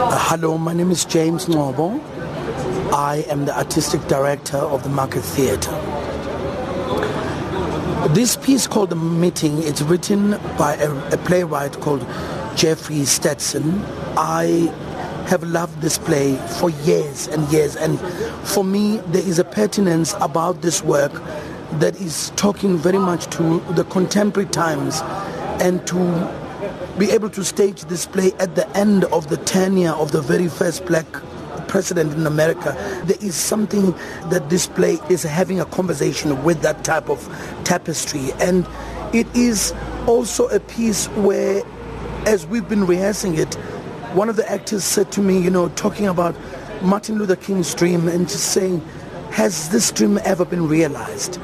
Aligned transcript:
Hello, 0.00 0.56
my 0.56 0.72
name 0.72 0.92
is 0.92 1.04
James 1.04 1.46
Ngcobo. 1.46 2.00
I 2.92 3.24
am 3.28 3.46
the 3.46 3.58
artistic 3.58 4.00
director 4.06 4.56
of 4.56 4.84
the 4.84 4.88
Market 4.88 5.22
Theatre. 5.22 5.72
This 8.14 8.36
piece 8.36 8.68
called 8.68 8.90
The 8.90 8.96
Meeting, 8.96 9.60
it's 9.64 9.82
written 9.82 10.38
by 10.56 10.76
a, 10.76 10.92
a 11.12 11.16
playwright 11.18 11.80
called 11.80 12.06
Jeffrey 12.54 13.04
Stetson. 13.06 13.82
I 14.16 14.72
have 15.26 15.42
loved 15.42 15.80
this 15.80 15.98
play 15.98 16.36
for 16.60 16.70
years 16.70 17.26
and 17.26 17.50
years 17.52 17.74
and 17.74 17.98
for 18.46 18.62
me 18.62 18.98
there 19.08 19.26
is 19.26 19.40
a 19.40 19.44
pertinence 19.44 20.14
about 20.20 20.62
this 20.62 20.80
work 20.80 21.12
that 21.80 22.00
is 22.00 22.30
talking 22.36 22.78
very 22.78 22.98
much 22.98 23.26
to 23.36 23.58
the 23.72 23.82
contemporary 23.82 24.48
times 24.48 25.00
and 25.60 25.84
to 25.88 25.96
be 26.98 27.10
able 27.10 27.30
to 27.30 27.44
stage 27.44 27.82
this 27.82 28.06
play 28.06 28.32
at 28.40 28.54
the 28.56 28.68
end 28.76 29.04
of 29.04 29.28
the 29.28 29.36
tenure 29.36 29.92
of 29.92 30.12
the 30.12 30.20
very 30.20 30.48
first 30.48 30.84
black 30.86 31.06
president 31.68 32.12
in 32.14 32.26
America, 32.26 32.76
there 33.04 33.18
is 33.20 33.34
something 33.34 33.92
that 34.30 34.48
this 34.50 34.66
play 34.66 34.98
is 35.08 35.22
having 35.22 35.60
a 35.60 35.64
conversation 35.66 36.42
with 36.42 36.60
that 36.62 36.82
type 36.84 37.08
of 37.08 37.20
tapestry. 37.64 38.32
And 38.40 38.66
it 39.14 39.26
is 39.36 39.72
also 40.06 40.48
a 40.48 40.58
piece 40.58 41.06
where, 41.08 41.62
as 42.26 42.46
we've 42.46 42.68
been 42.68 42.86
rehearsing 42.86 43.38
it, 43.38 43.54
one 44.14 44.28
of 44.28 44.36
the 44.36 44.50
actors 44.50 44.82
said 44.82 45.12
to 45.12 45.20
me, 45.20 45.38
you 45.38 45.50
know, 45.50 45.68
talking 45.70 46.06
about 46.06 46.34
Martin 46.82 47.18
Luther 47.18 47.36
King's 47.36 47.74
dream 47.74 48.08
and 48.08 48.28
just 48.28 48.52
saying, 48.52 48.80
has 49.30 49.68
this 49.68 49.92
dream 49.92 50.18
ever 50.24 50.44
been 50.44 50.66
realized? 50.66 51.38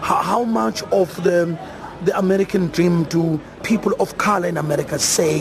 How, 0.00 0.44
much 0.44 0.82
of 0.84 1.22
the 1.24 1.58
the 2.04 2.16
American 2.18 2.68
dream 2.68 3.04
do 3.04 3.40
people 3.66 3.92
of 3.98 4.16
color 4.16 4.46
in 4.46 4.56
America 4.56 4.96
say 4.96 5.40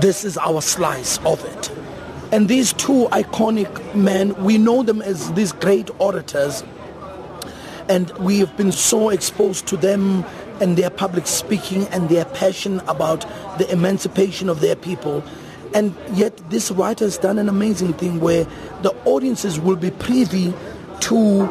this 0.00 0.24
is 0.24 0.36
our 0.36 0.60
slice 0.60 1.18
of 1.18 1.44
it? 1.44 1.70
And 2.32 2.48
these 2.48 2.72
two 2.72 3.06
iconic 3.12 3.94
men, 3.94 4.34
we 4.42 4.58
know 4.58 4.82
them 4.82 5.00
as 5.00 5.32
these 5.34 5.52
great 5.52 5.88
orators, 6.00 6.64
and 7.88 8.10
we 8.18 8.40
have 8.40 8.56
been 8.56 8.72
so 8.72 9.10
exposed 9.10 9.66
to 9.68 9.76
them 9.76 10.24
and 10.60 10.76
their 10.76 10.90
public 10.90 11.26
speaking 11.26 11.86
and 11.88 12.08
their 12.08 12.24
passion 12.24 12.80
about 12.88 13.20
the 13.58 13.72
emancipation 13.72 14.48
of 14.48 14.60
their 14.60 14.76
people. 14.76 15.24
And 15.72 15.94
yet 16.12 16.36
this 16.50 16.70
writer 16.72 17.04
has 17.04 17.16
done 17.16 17.38
an 17.38 17.48
amazing 17.48 17.94
thing 17.94 18.20
where 18.20 18.44
the 18.82 18.90
audiences 19.04 19.58
will 19.58 19.76
be 19.76 19.92
privy 19.92 20.52
to 21.00 21.48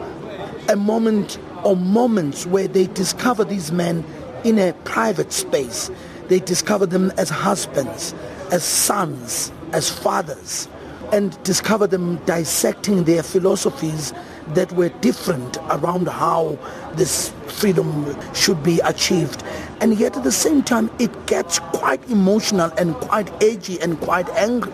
a 0.67 0.75
moment 0.75 1.39
or 1.63 1.75
moments 1.75 2.45
where 2.45 2.67
they 2.67 2.87
discover 2.87 3.43
these 3.43 3.71
men 3.71 4.03
in 4.43 4.59
a 4.59 4.73
private 4.83 5.31
space. 5.31 5.91
They 6.27 6.39
discover 6.39 6.85
them 6.85 7.11
as 7.17 7.29
husbands, 7.29 8.13
as 8.51 8.63
sons, 8.63 9.51
as 9.73 9.89
fathers, 9.89 10.67
and 11.11 11.41
discover 11.43 11.87
them 11.87 12.17
dissecting 12.25 13.05
their 13.05 13.23
philosophies 13.23 14.13
that 14.53 14.71
were 14.73 14.89
different 15.01 15.57
around 15.69 16.07
how 16.07 16.57
this 16.93 17.31
freedom 17.47 18.15
should 18.33 18.61
be 18.63 18.79
achieved. 18.81 19.43
And 19.81 19.97
yet 19.97 20.17
at 20.17 20.23
the 20.23 20.31
same 20.31 20.63
time, 20.63 20.89
it 20.99 21.11
gets 21.27 21.59
quite 21.59 22.07
emotional 22.09 22.71
and 22.77 22.95
quite 22.95 23.31
edgy 23.43 23.79
and 23.81 23.99
quite 24.01 24.29
angry 24.29 24.73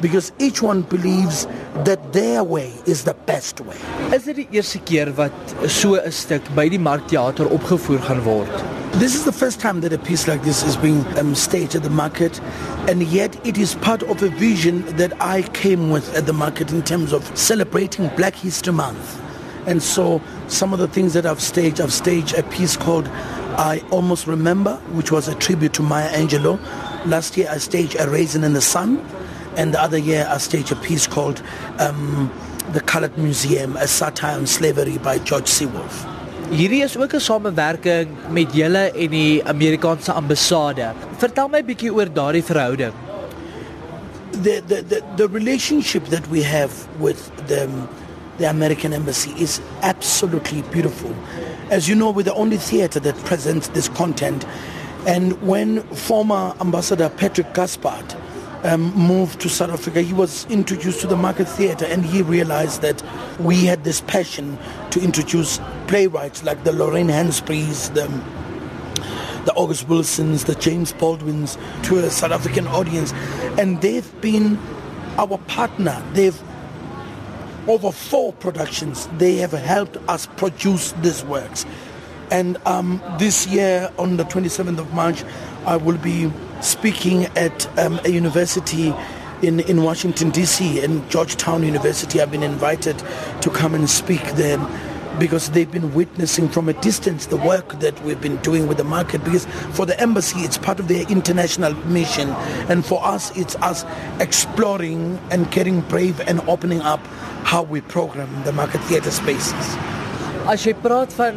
because 0.00 0.32
each 0.38 0.62
one 0.62 0.82
believes 0.82 1.46
that 1.84 2.12
their 2.12 2.42
way 2.42 2.72
is 2.86 3.04
the 3.04 3.14
best 3.14 3.60
way. 3.60 3.76
Is 4.12 4.24
dit 4.24 4.36
die 4.36 4.48
eerste 4.50 4.80
keer 4.84 5.12
wat 5.16 5.56
so 5.66 5.94
'n 6.00 6.12
stuk 6.12 6.42
by 6.54 6.68
die 6.68 6.80
Markteater 6.80 7.46
opgevoer 7.50 8.00
gaan 8.08 8.22
word? 8.24 8.79
This 9.00 9.14
is 9.14 9.24
the 9.24 9.32
first 9.32 9.60
time 9.60 9.80
that 9.80 9.94
a 9.94 9.98
piece 9.98 10.28
like 10.28 10.42
this 10.42 10.62
is 10.62 10.76
being 10.76 11.06
um, 11.16 11.34
staged 11.34 11.74
at 11.74 11.82
the 11.82 11.88
market, 11.88 12.38
and 12.86 13.02
yet 13.04 13.34
it 13.46 13.56
is 13.56 13.74
part 13.76 14.02
of 14.02 14.22
a 14.22 14.28
vision 14.28 14.84
that 14.98 15.18
I 15.22 15.40
came 15.40 15.88
with 15.88 16.14
at 16.14 16.26
the 16.26 16.34
market 16.34 16.70
in 16.70 16.82
terms 16.82 17.14
of 17.14 17.24
celebrating 17.34 18.08
Black 18.08 18.34
History 18.34 18.74
Month. 18.74 19.18
And 19.66 19.82
so 19.82 20.20
some 20.48 20.74
of 20.74 20.80
the 20.80 20.86
things 20.86 21.14
that 21.14 21.24
I've 21.24 21.40
staged, 21.40 21.80
I've 21.80 21.94
staged 21.94 22.34
a 22.34 22.42
piece 22.42 22.76
called 22.76 23.08
I 23.56 23.82
Almost 23.90 24.26
Remember, 24.26 24.76
which 24.92 25.10
was 25.10 25.28
a 25.28 25.34
tribute 25.34 25.72
to 25.74 25.82
Maya 25.82 26.10
Angelou. 26.10 26.60
Last 27.06 27.38
year 27.38 27.48
I 27.50 27.56
staged 27.56 27.96
A 27.98 28.06
Raisin 28.06 28.44
in 28.44 28.52
the 28.52 28.60
Sun, 28.60 28.98
and 29.56 29.72
the 29.72 29.80
other 29.80 29.96
year 29.96 30.28
I 30.28 30.36
staged 30.36 30.72
a 30.72 30.76
piece 30.76 31.06
called 31.06 31.42
um, 31.78 32.30
The 32.72 32.82
Colored 32.82 33.16
Museum, 33.16 33.78
a 33.78 33.88
satire 33.88 34.36
on 34.36 34.46
slavery 34.46 34.98
by 34.98 35.20
George 35.20 35.48
C. 35.48 35.64
Wolfe. 35.64 36.19
Hierdie 36.50 36.82
is 36.82 36.96
ook 36.98 37.12
'n 37.14 37.20
samewerking 37.20 38.08
met 38.30 38.54
julle 38.54 38.90
en 38.92 39.10
die 39.10 39.44
Amerikaanse 39.44 40.12
ambassade. 40.12 40.92
Vertel 41.16 41.48
my 41.48 41.58
'n 41.58 41.64
bietjie 41.66 41.92
oor 41.94 42.12
daardie 42.12 42.42
verhouding. 42.44 42.92
The, 44.42 44.62
the 44.66 44.82
the 44.88 45.02
the 45.16 45.28
relationship 45.28 46.08
that 46.08 46.28
we 46.30 46.42
have 46.42 46.72
with 46.98 47.30
the 47.46 47.68
the 48.38 48.48
American 48.48 48.92
embassy 48.92 49.30
is 49.36 49.60
absolutely 49.80 50.62
beautiful. 50.70 51.10
As 51.68 51.86
you 51.86 51.96
know, 51.96 52.10
we're 52.12 52.24
the 52.32 52.34
only 52.34 52.58
theater 52.58 53.00
that 53.00 53.14
presents 53.24 53.68
this 53.68 53.88
content. 53.88 54.44
And 55.06 55.32
when 55.42 55.82
former 55.92 56.52
Ambassador 56.60 57.10
Patrick 57.10 57.54
Gaspard 57.54 58.14
um, 58.64 58.94
moved 58.94 59.40
to 59.40 59.48
South 59.48 59.70
Africa, 59.70 60.02
he 60.02 60.12
was 60.12 60.46
introduced 60.46 61.00
to 61.00 61.06
the 61.06 61.16
Market 61.16 61.46
Theatre 61.48 61.86
and 61.86 62.04
he 62.04 62.22
realized 62.22 62.82
that 62.82 63.02
we 63.40 63.64
had 63.64 63.84
this 63.84 64.00
passion 64.02 64.58
to 64.90 65.00
introduce 65.00 65.60
playwrights 65.86 66.44
like 66.44 66.62
the 66.64 66.72
Lorraine 66.72 67.08
Hansberrys, 67.08 67.92
the, 67.94 68.06
the 69.44 69.52
August 69.54 69.88
Wilsons, 69.88 70.44
the 70.44 70.54
James 70.54 70.92
Baldwins 70.92 71.56
to 71.84 71.98
a 71.98 72.10
South 72.10 72.32
African 72.32 72.66
audience. 72.66 73.12
And 73.58 73.80
they've 73.80 74.20
been 74.20 74.58
our 75.16 75.38
partner. 75.38 76.02
They've 76.12 76.40
over 77.66 77.92
four 77.92 78.32
productions. 78.32 79.06
They 79.18 79.36
have 79.36 79.52
helped 79.52 79.96
us 80.08 80.26
produce 80.26 80.92
these 80.92 81.24
works. 81.24 81.66
And 82.30 82.58
um, 82.66 83.02
this 83.18 83.46
year, 83.46 83.92
on 83.98 84.16
the 84.16 84.24
27th 84.24 84.78
of 84.78 84.92
March, 84.94 85.24
I 85.66 85.76
will 85.76 85.98
be 85.98 86.30
speaking 86.60 87.24
at 87.36 87.78
um, 87.78 88.00
a 88.04 88.10
university 88.10 88.94
in, 89.42 89.60
in 89.60 89.82
Washington, 89.82 90.30
D.C., 90.30 90.82
in 90.82 91.08
Georgetown 91.08 91.62
University. 91.62 92.20
I've 92.20 92.30
been 92.30 92.42
invited 92.42 92.98
to 93.40 93.50
come 93.50 93.74
and 93.74 93.88
speak 93.88 94.22
there 94.32 94.58
because 95.18 95.50
they've 95.50 95.70
been 95.70 95.92
witnessing 95.92 96.48
from 96.48 96.68
a 96.68 96.72
distance 96.74 97.26
the 97.26 97.36
work 97.36 97.78
that 97.80 98.00
we've 98.04 98.20
been 98.20 98.36
doing 98.38 98.68
with 98.68 98.78
the 98.78 98.84
market 98.84 99.22
because 99.24 99.44
for 99.72 99.84
the 99.84 99.98
embassy 100.00 100.40
it's 100.40 100.56
part 100.56 100.78
of 100.78 100.88
their 100.88 101.06
international 101.10 101.74
mission 101.86 102.28
and 102.70 102.86
for 102.86 103.04
us 103.04 103.36
it's 103.36 103.56
us 103.56 103.84
exploring 104.20 105.18
and 105.30 105.50
getting 105.50 105.80
brave 105.82 106.20
and 106.20 106.40
opening 106.48 106.80
up 106.80 107.04
how 107.42 107.62
we 107.62 107.80
program 107.80 108.44
the 108.44 108.52
market 108.52 108.80
theatre 108.82 109.10
spaces. 109.10 109.76
As 110.46 110.64
jy 110.64 110.72
praat 110.72 111.12
van 111.12 111.36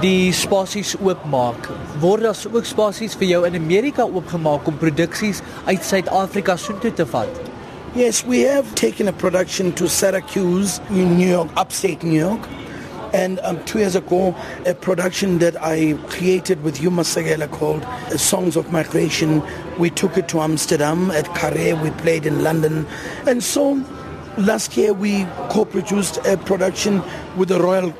die 0.00 0.32
spasies 0.32 0.94
oopmaak, 0.96 1.68
word 2.00 2.24
daar 2.24 2.38
ook 2.54 2.64
spasies 2.64 3.16
vir 3.20 3.28
jou 3.28 3.40
in 3.46 3.58
Amerika 3.58 4.06
oopgemaak 4.08 4.66
om 4.70 4.78
produksies 4.80 5.42
uit 5.66 5.84
Suid-Afrika 5.84 6.56
soontoe 6.56 6.92
te 6.96 7.04
vat? 7.06 7.40
Yes, 7.94 8.22
we 8.24 8.40
have 8.48 8.74
taken 8.74 9.08
a 9.08 9.12
production 9.12 9.72
to 9.74 9.86
Syracuse 9.86 10.80
in 10.88 11.18
New 11.18 11.28
York, 11.28 11.50
upstate 11.58 12.02
New 12.02 12.18
York. 12.18 12.48
And 13.12 13.38
um, 13.40 13.62
two 13.66 13.80
years 13.80 13.94
ago, 13.94 14.34
a 14.64 14.72
production 14.72 15.38
that 15.40 15.62
I 15.62 15.98
created 16.08 16.62
with 16.62 16.78
Hugh 16.78 16.90
Masekela 16.90 17.50
called 17.50 17.84
Songs 18.18 18.56
of 18.56 18.72
Migration, 18.72 19.42
we 19.78 19.90
took 19.90 20.16
it 20.16 20.26
to 20.28 20.40
Amsterdam 20.40 21.10
at 21.10 21.26
Carré, 21.36 21.78
we 21.82 21.90
played 22.00 22.24
in 22.24 22.42
London. 22.42 22.86
And 23.26 23.44
so 23.44 23.84
last 24.38 24.74
year 24.78 24.94
we 24.94 25.26
co-produced 25.50 26.16
a 26.24 26.38
production 26.38 27.02
with 27.36 27.50
the 27.50 27.60
Royal 27.60 27.92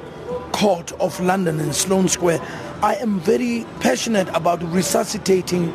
Court 0.53 0.93
of 1.01 1.19
London 1.21 1.61
in 1.61 1.73
Sloane 1.73 2.09
Square. 2.09 2.41
I 2.83 2.95
am 2.97 3.21
very 3.21 3.67
passionate 3.81 4.29
about 4.35 4.63
resuscitating 4.73 5.73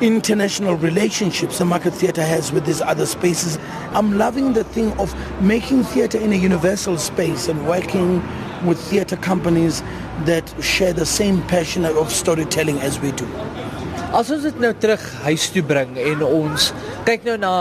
international 0.00 0.74
relationships 0.74 1.58
the 1.58 1.64
market 1.64 1.94
theatre 1.94 2.24
has 2.24 2.52
with 2.52 2.66
these 2.66 2.80
other 2.80 3.06
spaces. 3.06 3.58
I'm 3.92 4.18
loving 4.18 4.52
the 4.52 4.64
thing 4.64 4.92
of 4.98 5.14
making 5.40 5.84
theatre 5.84 6.18
in 6.18 6.32
a 6.32 6.36
universal 6.36 6.98
space 6.98 7.48
and 7.48 7.66
working 7.66 8.22
with 8.66 8.80
theatre 8.90 9.16
companies 9.16 9.82
that 10.24 10.52
share 10.62 10.92
the 10.92 11.06
same 11.06 11.42
passion 11.46 11.84
of 11.84 12.10
storytelling 12.10 12.78
as 12.80 13.00
we 13.00 13.12
do. 13.12 13.26
As 14.12 14.28
ons 14.28 14.42
dit 14.44 14.58
nou 14.60 14.74
terug 14.76 15.00
huis 15.24 15.46
toe 15.54 15.62
bring 15.64 15.94
en 15.96 16.20
ons 16.26 16.66
kyk 17.06 17.22
nou 17.24 17.38
na 17.40 17.52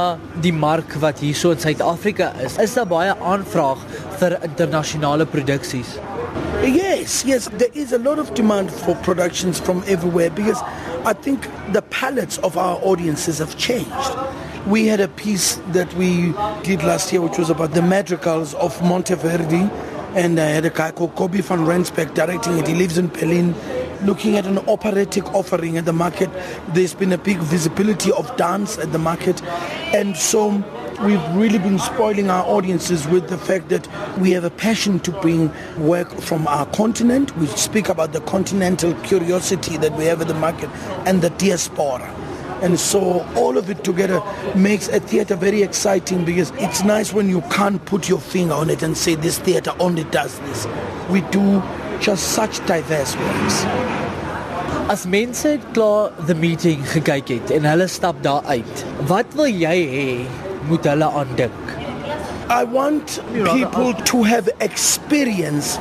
die 0.43 0.51
mark 0.51 0.97
wat 0.99 1.21
hierso 1.23 1.53
in 1.55 1.61
Suid-Afrika 1.63 2.33
is, 2.43 2.57
is 2.59 2.75
daar 2.75 2.89
baie 2.91 3.13
aanvraag 3.15 3.85
vir 4.19 4.35
internasionale 4.43 5.29
produksies. 5.31 5.95
Yes, 6.63 7.25
yes, 7.25 7.49
there 7.53 7.71
is 7.73 7.91
a 7.91 7.97
lot 7.97 8.19
of 8.19 8.33
demand 8.35 8.71
for 8.71 8.93
productions 8.97 9.59
from 9.59 9.83
everywhere 9.87 10.29
because 10.29 10.61
I 11.05 11.13
think 11.13 11.49
the 11.73 11.81
palates 11.81 12.37
of 12.39 12.55
our 12.55 12.77
audiences 12.83 13.39
have 13.39 13.57
changed. 13.57 13.89
We 14.67 14.85
had 14.85 14.99
a 14.99 15.07
piece 15.07 15.55
that 15.69 15.91
we 15.95 16.33
did 16.61 16.83
last 16.83 17.11
year 17.11 17.21
which 17.21 17.39
was 17.39 17.49
about 17.49 17.71
the 17.71 17.81
madrigals 17.81 18.53
of 18.53 18.77
Monteverdi 18.79 19.71
and 20.15 20.39
I 20.39 20.45
had 20.45 20.65
a 20.65 20.69
guy 20.69 20.91
called 20.91 21.15
Kobie 21.15 21.41
van 21.41 21.65
Rensburg 21.65 22.13
directing 22.13 22.59
it. 22.59 22.67
He 22.67 22.75
lives 22.75 22.99
in 22.99 23.07
Berlin 23.07 23.55
looking 24.03 24.37
at 24.37 24.45
an 24.45 24.59
operatic 24.67 25.25
offering 25.33 25.77
at 25.77 25.85
the 25.85 25.93
market. 25.93 26.29
There's 26.75 26.93
been 26.93 27.11
a 27.11 27.17
big 27.17 27.37
visibility 27.37 28.11
of 28.11 28.35
dance 28.37 28.77
at 28.77 28.91
the 28.91 28.99
market. 28.99 29.41
And 29.95 30.15
so 30.15 30.63
we've 31.03 31.35
really 31.35 31.57
been 31.57 31.79
spoiling 31.79 32.29
our 32.29 32.45
audiences 32.45 33.07
with 33.07 33.27
the 33.29 33.37
fact 33.37 33.69
that 33.69 33.87
we 34.19 34.31
have 34.31 34.43
a 34.43 34.49
passion 34.49 34.99
to 34.99 35.11
bring 35.11 35.51
work 35.77 36.09
from 36.21 36.47
our 36.47 36.65
continent. 36.67 37.35
We 37.37 37.47
speak 37.47 37.89
about 37.89 38.13
the 38.13 38.21
continental 38.21 38.93
curiosity 39.01 39.77
that 39.77 39.93
we 39.97 40.05
have 40.05 40.21
in 40.21 40.27
the 40.27 40.35
market 40.35 40.69
and 41.05 41.21
the 41.21 41.31
diaspora. 41.31 42.07
And 42.61 42.79
so 42.79 43.25
all 43.35 43.57
of 43.57 43.69
it 43.71 43.83
together 43.83 44.21
makes 44.55 44.87
a 44.89 44.99
theater 44.99 45.35
very 45.35 45.63
exciting 45.63 46.23
because 46.23 46.51
it's 46.55 46.83
nice 46.83 47.11
when 47.11 47.27
you 47.27 47.41
can't 47.49 47.83
put 47.85 48.07
your 48.07 48.19
finger 48.19 48.53
on 48.53 48.69
it 48.69 48.83
and 48.83 48.95
say 48.95 49.15
this 49.15 49.39
theater 49.39 49.73
only 49.79 50.03
does 50.05 50.37
this. 50.41 50.67
We 51.09 51.21
do 51.31 51.63
just 51.99 52.33
such 52.33 52.63
diverse 52.67 53.15
works. 53.15 53.65
As 54.89 55.07
mense 55.07 55.57
klaar 55.73 56.11
the 56.27 56.35
meeting 56.35 56.81
gekyk 56.93 57.29
het 57.29 57.51
en 57.55 57.65
hulle 57.65 57.87
stap 57.87 58.21
daar 58.21 58.43
uit, 58.45 58.85
wat 59.07 59.33
wil 59.39 59.47
jy 59.47 59.75
hê 59.95 60.07
moet 60.67 60.85
hulle 60.85 61.05
aandink? 61.05 61.51
I 62.49 62.63
want 62.65 63.21
people 63.53 63.93
to 63.93 64.23
have 64.23 64.49
experience 64.59 65.79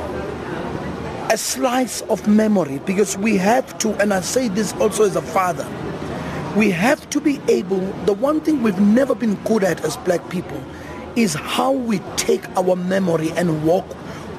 a 1.29 1.37
slice 1.37 2.01
of 2.09 2.27
memory 2.27 2.79
because 2.85 3.17
we 3.17 3.37
have 3.37 3.77
to 3.79 3.89
and 4.01 4.13
I 4.13 4.21
say 4.21 4.47
this 4.47 4.73
also 4.73 5.03
as 5.03 5.15
a 5.15 5.21
father 5.21 5.67
we 6.55 6.69
have 6.71 7.09
to 7.11 7.21
be 7.21 7.39
able 7.47 7.79
the 8.05 8.13
one 8.13 8.41
thing 8.41 8.61
we've 8.63 8.79
never 8.79 9.15
been 9.15 9.35
good 9.43 9.63
at 9.63 9.83
as 9.85 9.95
black 9.97 10.29
people 10.29 10.61
is 11.15 11.33
how 11.33 11.71
we 11.71 11.99
take 12.17 12.47
our 12.57 12.75
memory 12.75 13.31
and 13.37 13.63
walk 13.65 13.85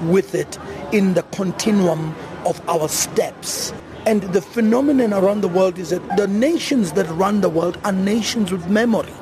with 0.02 0.34
it 0.34 0.58
in 0.92 1.14
the 1.14 1.22
continuum 1.34 2.14
of 2.44 2.60
our 2.68 2.88
steps 2.88 3.72
and 4.04 4.22
the 4.34 4.42
phenomenon 4.42 5.14
around 5.14 5.40
the 5.40 5.48
world 5.48 5.78
is 5.78 5.90
that 5.90 6.16
the 6.16 6.26
nations 6.26 6.92
that 6.92 7.08
run 7.10 7.40
the 7.40 7.48
world 7.48 7.78
are 7.84 7.92
nations 7.92 8.52
with 8.52 8.68
memory 8.68 9.12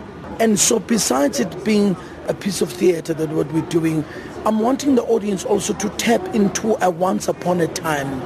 and 0.40 0.58
so 0.58 0.78
besides 0.80 1.38
it 1.38 1.64
being 1.64 1.96
a 2.28 2.34
piece 2.34 2.62
of 2.62 2.72
theater 2.72 3.14
that 3.14 3.28
what 3.30 3.50
we're 3.52 3.60
doing 3.68 4.04
i'm 4.46 4.58
wanting 4.58 4.94
the 4.94 5.02
audience 5.04 5.44
also 5.44 5.72
to 5.74 5.88
tap 5.90 6.22
into 6.34 6.76
a 6.84 6.90
once 6.90 7.28
upon 7.28 7.60
a 7.60 7.68
time 7.68 8.20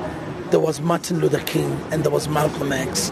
there 0.50 0.60
was 0.60 0.80
martin 0.80 1.18
luther 1.18 1.40
king 1.40 1.70
and 1.90 2.04
there 2.04 2.12
was 2.12 2.28
malcolm 2.28 2.72
x. 2.72 3.10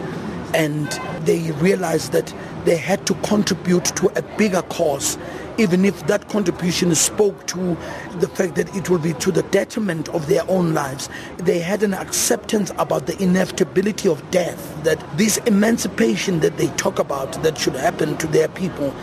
And 0.55 0.87
they 1.25 1.51
realized 1.53 2.11
that 2.11 2.31
they 2.63 2.77
had 2.77 3.07
to 3.07 3.15
contribute 3.15 3.85
to 3.85 4.07
a 4.15 4.21
bigger 4.37 4.61
cause 4.63 5.17
even 5.57 5.85
if 5.85 6.07
that 6.07 6.29
contribution 6.29 6.93
spoke 6.95 7.45
to 7.47 7.77
the 8.19 8.27
fact 8.27 8.55
that 8.55 8.73
it 8.75 8.89
will 8.89 8.99
be 8.99 9.13
to 9.13 9.31
the 9.31 9.43
detriment 9.43 10.09
of 10.09 10.27
their 10.27 10.43
own 10.49 10.73
lives. 10.73 11.09
They 11.37 11.59
had 11.59 11.83
an 11.83 11.93
acceptance 11.93 12.71
about 12.77 13.05
the 13.05 13.21
inevitability 13.21 14.09
of 14.09 14.29
death, 14.31 14.83
that 14.83 14.99
this 15.17 15.37
emancipation 15.39 16.39
that 16.39 16.57
they 16.57 16.67
talk 16.77 16.99
about 16.99 17.31
that 17.43 17.57
should 17.57 17.75
happen 17.75 18.17
to 18.17 18.27
their 18.27 18.47
people 18.47 18.93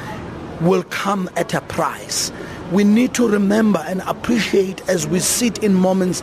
will 0.60 0.82
come 0.84 1.30
at 1.36 1.54
a 1.54 1.60
price. 1.62 2.32
We 2.72 2.84
need 2.84 3.14
to 3.14 3.26
remember 3.26 3.82
and 3.86 4.00
appreciate 4.02 4.88
as 4.88 5.06
we 5.06 5.18
sit 5.18 5.58
in 5.64 5.74
moments 5.74 6.22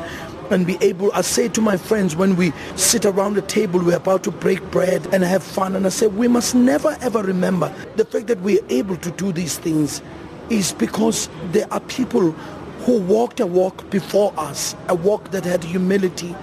and 0.52 0.66
be 0.66 0.78
able, 0.82 1.12
I 1.14 1.22
say 1.22 1.48
to 1.50 1.62
my 1.62 1.78
friends 1.78 2.16
when 2.16 2.36
we 2.36 2.54
sit 2.76 3.06
around 3.06 3.36
the 3.36 3.42
table, 3.42 3.84
we're 3.84 3.98
about 3.98 4.24
to 4.24 4.32
break 4.32 4.62
bread 4.72 5.06
and 5.14 5.24
have 5.24 5.44
fun, 5.44 5.76
and 5.76 5.86
I 5.86 5.90
say 5.90 6.08
we 6.08 6.28
must 6.28 6.56
never 6.56 6.98
ever 7.02 7.22
remember 7.22 7.74
the 7.96 8.06
fact 8.06 8.28
that 8.28 8.40
we're 8.42 8.64
able 8.70 8.98
to 8.98 9.12
do 9.12 9.32
these 9.32 9.58
things 9.58 10.02
is 10.50 10.74
because 10.74 11.30
there 11.52 11.72
are 11.72 11.82
people 11.82 12.32
who 12.32 13.00
walked 13.02 13.40
a 13.40 13.46
walk 13.46 13.90
before 13.90 14.34
us, 14.38 14.76
a 14.88 14.96
walk 14.96 15.32
that 15.32 15.44
had 15.44 15.64
humility, 15.64 16.36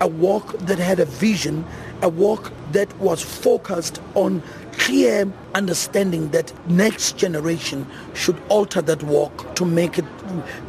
a 0.00 0.08
walk 0.08 0.58
that 0.60 0.78
had 0.78 0.98
a 0.98 1.04
vision, 1.04 1.64
a 2.00 2.08
walk 2.08 2.52
that 2.72 2.96
was 2.98 3.22
focused 3.22 4.00
on 4.14 4.42
clear 4.72 5.30
understanding 5.54 6.30
that 6.30 6.52
next 6.70 7.18
generation 7.18 7.86
should 8.14 8.40
alter 8.48 8.80
that 8.80 9.02
walk 9.02 9.54
to 9.56 9.64
make 9.66 9.98
it 9.98 10.04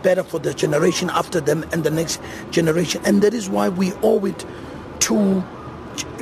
better 0.04 0.24
for 0.24 0.40
the 0.40 0.54
generation 0.54 1.10
after 1.10 1.40
them 1.42 1.66
and 1.72 1.84
the 1.84 1.92
next 1.92 2.22
generation. 2.52 3.02
And 3.06 3.22
that 3.22 3.34
is 3.34 3.50
why 3.50 3.70
we 3.70 3.94
owe 4.02 4.26
it 4.26 4.46
to 5.02 5.44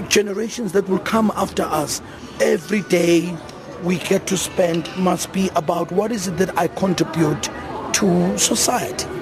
generations 0.09 0.71
that 0.73 0.87
will 0.89 0.99
come 0.99 1.31
after 1.35 1.63
us. 1.63 2.01
Every 2.41 2.81
day 2.81 3.35
we 3.83 3.97
get 3.97 4.27
to 4.27 4.37
spend 4.37 4.89
must 4.97 5.31
be 5.31 5.49
about 5.55 5.91
what 5.91 6.11
is 6.11 6.27
it 6.27 6.37
that 6.37 6.57
I 6.57 6.67
contribute 6.67 7.49
to 7.93 8.37
society. 8.37 9.18